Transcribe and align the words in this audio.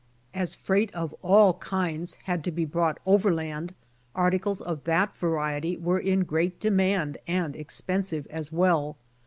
As 0.33 0.55
freight 0.55 0.91
of 0.95 1.13
all 1.21 1.53
kinds 1.53 2.15
had 2.23 2.43
to 2.45 2.51
bo 2.51 2.65
brought 2.65 2.97
overland, 3.05 3.75
articles 4.15 4.59
of 4.59 4.83
that 4.85 5.15
variety 5.15 5.77
were 5.77 5.99
in 5.99 6.21
great 6.23 6.59
demand 6.59 7.19
and 7.27 7.55
expensive 7.55 8.25
as 8.31 8.51
well. 8.51 8.97